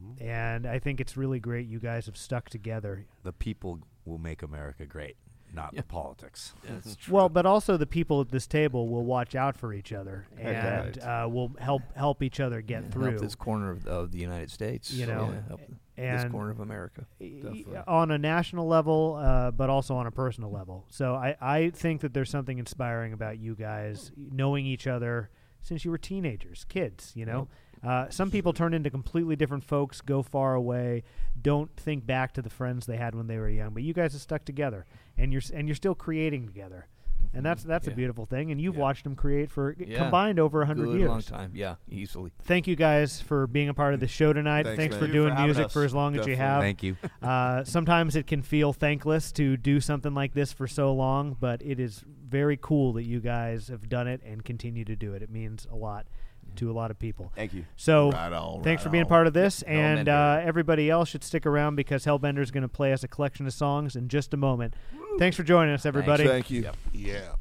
Mm-hmm. 0.05 0.23
And 0.29 0.67
I 0.67 0.79
think 0.79 1.01
it's 1.01 1.17
really 1.17 1.41
great 1.41 1.67
you 1.69 1.79
guys 1.79 2.07
have 2.07 2.17
stuck 2.17 2.49
together. 2.51 3.07
The 3.23 3.33
people 3.33 3.81
will 4.05 4.19
make 4.19 4.43
America 4.43 4.85
great, 4.85 5.17
not 5.55 5.75
the 5.75 5.83
politics. 5.83 6.55
That's 6.65 6.97
true. 7.01 7.15
Well, 7.15 7.29
but 7.29 7.47
also 7.47 7.77
the 7.77 7.87
people 7.87 8.21
at 8.21 8.31
this 8.31 8.47
table 8.47 8.89
will 8.89 9.05
watch 9.05 9.35
out 9.35 9.57
for 9.57 9.73
each 9.73 9.93
other 9.93 10.27
Heck 10.37 10.95
and 10.97 10.99
uh, 11.03 11.29
will 11.31 11.53
help 11.59 11.83
help 11.95 12.23
each 12.23 12.41
other 12.41 12.61
get 12.61 12.83
Yeah, 12.85 12.91
through. 12.91 13.11
help 13.11 13.23
this 13.23 13.35
corner 13.35 13.71
of, 13.71 13.87
of 13.87 14.13
the 14.13 14.19
United 14.19 14.51
States. 14.51 14.93
You 14.93 15.07
know, 15.07 15.31
yeah, 15.33 15.49
help 15.49 15.61
this 15.97 16.31
corner 16.33 16.51
of 16.51 16.59
America. 16.61 17.07
y- 17.21 17.65
on 17.87 18.11
a 18.11 18.19
national 18.19 18.67
level, 18.67 19.17
uh, 19.23 19.51
but 19.53 19.71
also 19.71 19.95
on 19.95 20.07
a 20.07 20.11
personal 20.11 20.51
level. 20.51 20.85
So 20.91 21.15
I, 21.15 21.37
I 21.41 21.71
think 21.71 22.01
that 22.01 22.13
there's 22.13 22.31
something 22.31 22.59
inspiring 22.59 23.13
about 23.13 23.39
you 23.39 23.55
guys 23.55 24.11
knowing 24.17 24.67
each 24.67 24.87
other 24.89 25.31
since 25.63 25.85
you 25.85 25.91
were 25.91 25.99
teenagers, 25.99 26.67
kids. 26.69 27.13
You 27.15 27.25
know, 27.27 27.49
uh, 27.83 28.11
some 28.11 28.31
people 28.31 28.53
turn 28.53 28.75
into 28.75 28.91
completely 28.91 29.37
different 29.37 29.65
folks, 29.65 30.01
go 30.01 30.23
far 30.23 30.55
away, 30.55 31.05
don't 31.41 31.75
think 31.77 32.07
back 32.07 32.35
to 32.35 32.43
the 32.43 32.51
friends 32.51 32.87
they 32.87 32.97
had 32.97 33.15
when 33.15 33.27
they 33.27 33.39
were 33.39 33.49
young. 33.49 33.73
But 33.73 33.83
you 33.83 33.95
guys 33.95 34.13
have 34.13 34.23
stuck 34.23 34.45
together, 34.45 34.87
and 35.17 35.33
you're 35.33 35.43
and 35.55 35.67
you're 35.67 35.75
still 35.75 35.95
creating 35.95 36.47
together. 36.47 36.87
And 37.35 37.45
that's 37.47 37.63
that's 37.63 37.87
a 37.87 37.91
beautiful 37.93 38.27
thing, 38.27 38.51
and 38.51 38.61
you've 38.61 38.75
Yeah. 38.75 38.81
watched 38.83 39.05
them 39.05 39.15
create 39.17 39.51
for 39.51 39.75
Yeah. 39.79 39.99
combined 39.99 40.39
over 40.39 40.61
a 40.63 40.67
hundred 40.67 40.87
Good 40.87 40.99
years. 40.99 41.09
long 41.09 41.23
time. 41.23 41.51
Yeah, 41.55 41.77
easily. 41.89 42.31
Thank 42.43 42.67
you 42.67 42.77
guys 42.77 43.21
for 43.23 43.47
being 43.47 43.69
a 43.71 43.75
part 43.75 43.95
of 43.95 44.01
the 44.01 44.07
show 44.09 44.33
tonight. 44.33 44.65
Thanks, 44.65 44.77
Thanks 44.79 44.95
for 44.97 45.03
Thank 45.03 45.13
doing 45.13 45.35
for 45.35 45.43
music 45.43 45.67
us. 45.67 45.73
for 45.73 45.85
as 45.85 45.95
long 45.95 46.17
as 46.19 46.27
you 46.27 46.37
have. 46.37 46.61
Thank 46.61 46.83
you. 46.83 46.97
Uh, 47.23 47.63
sometimes 47.65 48.17
it 48.17 48.27
can 48.27 48.43
feel 48.43 48.73
thankless 48.73 49.33
to 49.33 49.57
do 49.57 49.81
something 49.81 50.13
like 50.13 50.35
this 50.35 50.53
for 50.53 50.67
so 50.67 50.93
long, 50.93 51.37
but 51.41 51.63
it 51.63 51.79
is 51.81 52.05
very 52.29 52.59
cool 52.61 52.93
that 52.93 53.05
you 53.05 53.21
guys 53.21 53.69
have 53.69 53.89
done 53.89 54.07
it 54.09 54.21
and 54.25 54.45
continue 54.45 54.85
to 54.85 54.97
do 54.97 55.15
it. 55.15 55.23
It 55.23 55.31
means 55.31 55.67
a 55.71 55.77
lot 55.77 56.07
to 56.57 56.71
a 56.71 56.75
lot 56.75 56.91
of 56.91 56.99
people. 56.99 57.33
thank 57.35 57.53
you. 57.55 57.65
So, 57.77 58.11
Right 58.11 58.33
on, 58.33 58.63
thanks 58.63 58.81
right 58.81 58.85
for 58.85 58.91
being 58.91 59.05
on. 59.05 59.09
part 59.09 59.27
of 59.27 59.33
this, 59.33 59.63
and 59.63 60.09
uh, 60.09 60.41
everybody 60.43 60.91
else 60.91 61.09
should 61.09 61.25
stick 61.25 61.47
around 61.47 61.77
because 61.77 62.05
Hellbender 62.05 62.41
is 62.41 62.51
going 62.51 62.63
to 62.63 62.69
play 62.69 62.93
us 62.93 63.03
a 63.05 63.09
collection 63.09 63.47
of 63.47 63.53
songs 63.53 63.97
in 63.97 64.09
just 64.09 64.33
a 64.35 64.37
moment. 64.37 64.75
Thanks 65.19 65.37
for 65.37 65.43
joining 65.43 65.75
us, 65.75 65.85
everybody. 65.87 66.27
Thank 66.27 66.51
you. 66.51 66.71
Yeah. 66.93 67.33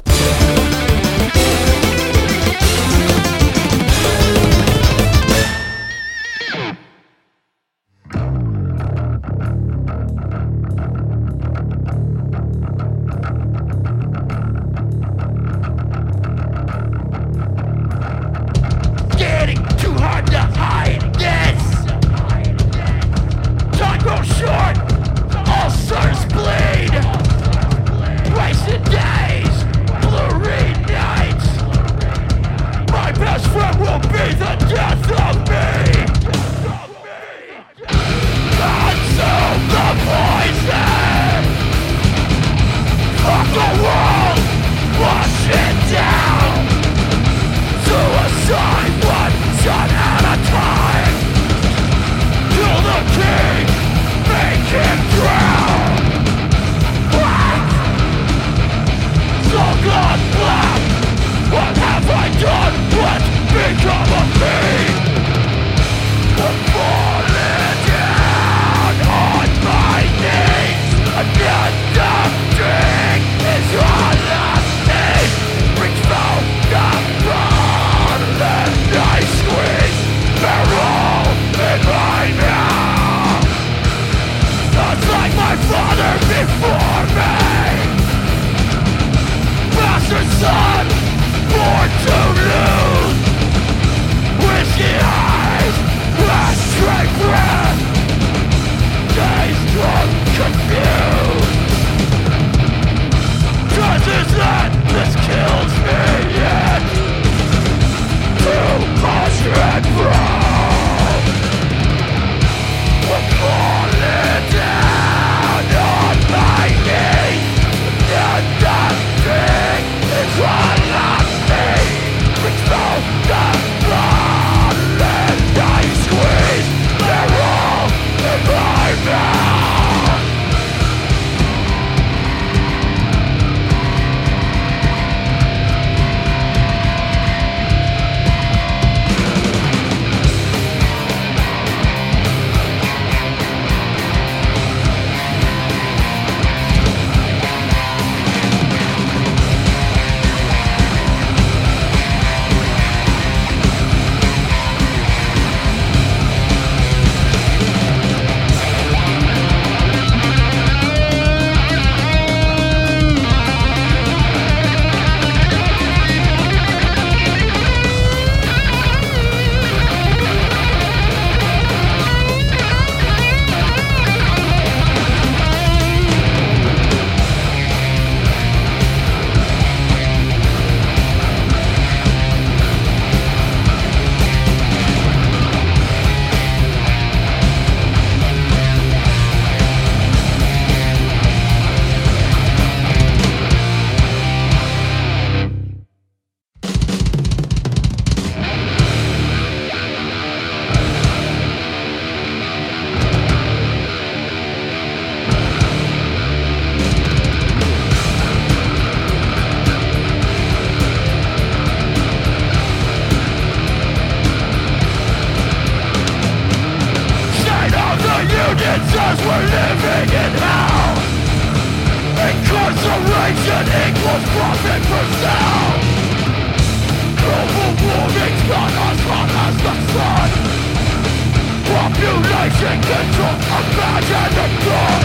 nation 232.21 232.77
control 232.81 233.35
Imagine 233.41 234.31
the 234.37 234.47
God 234.65 235.01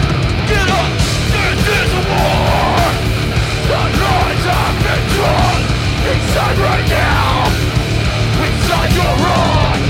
Cannot 0.48 0.92
stand 1.00 1.58
this 1.66 1.92
war 2.08 2.80
The 3.70 3.82
lines 4.02 4.46
of 4.46 4.72
control 4.86 5.56
Inside 6.12 6.58
right 6.58 6.86
now 6.88 7.26
Inside 8.46 8.92
your 9.00 9.14
heart. 9.24 9.82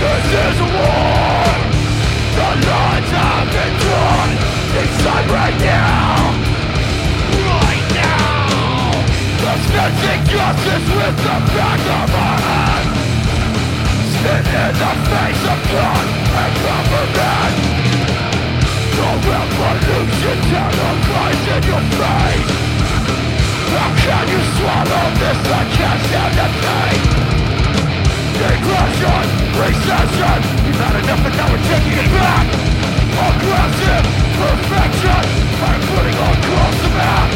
This 0.00 0.26
is 0.46 0.58
war 0.74 1.46
The 2.38 2.50
lines 2.70 3.12
of 3.26 3.44
control 3.56 4.28
Inside 4.80 5.26
right 5.30 5.58
now 5.60 6.36
Right 7.50 7.86
now 7.96 8.90
The 9.42 9.52
snatching 9.66 10.22
justice 10.30 10.86
with 10.94 11.16
the 11.26 11.36
back 11.54 11.80
of 12.00 12.14
our 12.14 12.38
hands 12.40 12.85
even 14.16 14.40
a 14.80 14.92
face 15.12 15.44
of 15.44 15.60
God 15.76 16.06
and 16.40 16.54
government 16.64 17.10
The 18.96 19.12
your 21.68 21.84
face 22.00 22.50
How 23.76 23.90
can 23.92 24.24
you 24.32 24.40
swallow 24.56 25.04
this? 25.20 25.38
I 25.52 25.62
can't 25.68 26.00
stand 26.08 26.36
recession 29.60 30.38
You've 30.64 30.80
had 30.80 30.96
enough 30.96 31.22
and 31.28 31.36
now 31.36 31.52
we're 31.52 31.66
taking 31.68 31.96
it 32.00 32.08
back 32.16 32.46
Aggressive 33.20 34.04
perfection 34.40 35.24
I'm 35.60 35.82
putting 35.92 36.16
on 36.24 36.36
the 36.80 36.90
map 36.96 37.35